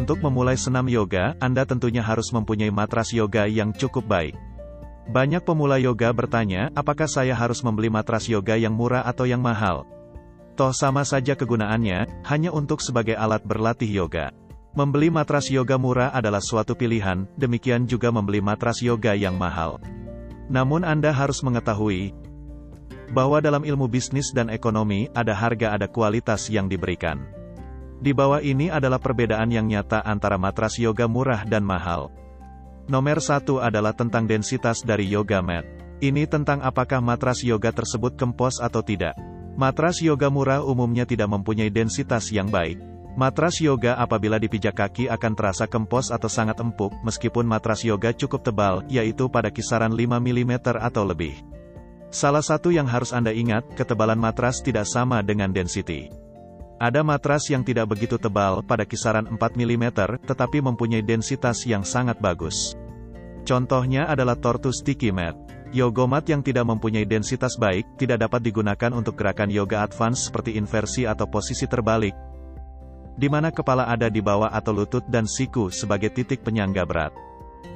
[0.00, 4.32] Untuk memulai senam yoga, Anda tentunya harus mempunyai matras yoga yang cukup baik.
[5.12, 9.84] Banyak pemula yoga bertanya, apakah saya harus membeli matras yoga yang murah atau yang mahal?
[10.56, 14.32] Toh sama saja kegunaannya, hanya untuk sebagai alat berlatih yoga.
[14.72, 19.84] Membeli matras yoga murah adalah suatu pilihan, demikian juga membeli matras yoga yang mahal.
[20.48, 22.16] Namun Anda harus mengetahui,
[23.12, 27.39] bahwa dalam ilmu bisnis dan ekonomi, ada harga ada kualitas yang diberikan.
[28.00, 32.08] Di bawah ini adalah perbedaan yang nyata antara matras yoga murah dan mahal.
[32.88, 35.68] Nomor satu adalah tentang densitas dari yoga mat.
[36.00, 39.12] Ini tentang apakah matras yoga tersebut kempos atau tidak.
[39.52, 42.80] Matras yoga murah umumnya tidak mempunyai densitas yang baik.
[43.20, 48.40] Matras yoga apabila dipijak kaki akan terasa kempos atau sangat empuk, meskipun matras yoga cukup
[48.40, 51.36] tebal, yaitu pada kisaran 5 mm atau lebih.
[52.08, 56.19] Salah satu yang harus Anda ingat, ketebalan matras tidak sama dengan density.
[56.80, 59.92] Ada matras yang tidak begitu tebal pada kisaran 4 mm,
[60.24, 62.72] tetapi mempunyai densitas yang sangat bagus.
[63.44, 65.36] Contohnya adalah Tortus Sticky Mat.
[65.76, 71.04] Yogomat yang tidak mempunyai densitas baik, tidak dapat digunakan untuk gerakan yoga advance seperti inversi
[71.04, 72.16] atau posisi terbalik,
[73.14, 77.12] di mana kepala ada di bawah atau lutut dan siku sebagai titik penyangga berat.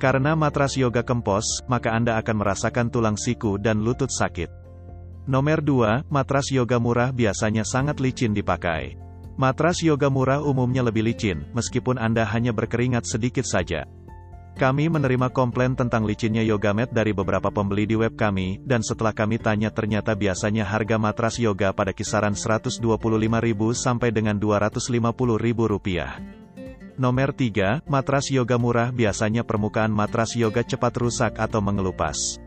[0.00, 4.65] Karena matras yoga kempos, maka Anda akan merasakan tulang siku dan lutut sakit.
[5.26, 8.94] Nomor 2, matras yoga murah biasanya sangat licin dipakai.
[9.34, 13.90] Matras yoga murah umumnya lebih licin, meskipun Anda hanya berkeringat sedikit saja.
[14.54, 19.10] Kami menerima komplain tentang licinnya yoga mat dari beberapa pembeli di web kami, dan setelah
[19.10, 22.80] kami tanya ternyata biasanya harga matras yoga pada kisaran 125.000
[23.74, 24.94] sampai dengan 250.000
[25.74, 26.22] rupiah.
[26.96, 32.45] Nomor 3, matras yoga murah biasanya permukaan matras yoga cepat rusak atau mengelupas.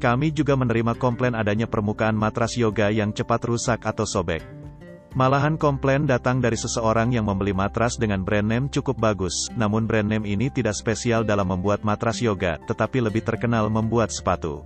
[0.00, 4.40] Kami juga menerima komplain adanya permukaan matras yoga yang cepat rusak atau sobek.
[5.12, 10.08] Malahan komplain datang dari seseorang yang membeli matras dengan brand name cukup bagus, namun brand
[10.08, 14.64] name ini tidak spesial dalam membuat matras yoga, tetapi lebih terkenal membuat sepatu.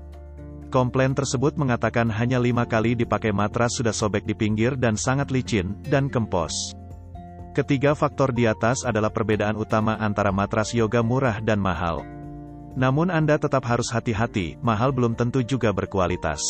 [0.70, 5.74] Komplain tersebut mengatakan hanya lima kali dipakai matras sudah sobek di pinggir dan sangat licin,
[5.90, 6.78] dan kempos.
[7.58, 12.06] Ketiga faktor di atas adalah perbedaan utama antara matras yoga murah dan mahal.
[12.74, 16.42] Namun Anda tetap harus hati-hati, mahal belum tentu juga berkualitas.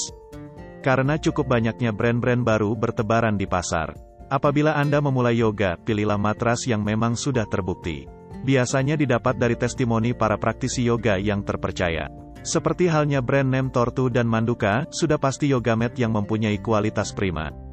[0.80, 3.96] Karena cukup banyaknya brand-brand baru bertebaran di pasar.
[4.28, 8.08] Apabila Anda memulai yoga, pilihlah matras yang memang sudah terbukti.
[8.44, 12.12] Biasanya didapat dari testimoni para praktisi yoga yang terpercaya.
[12.44, 17.63] Seperti halnya brand name Tortu dan Manduka, sudah pasti yoga mat yang mempunyai kualitas prima.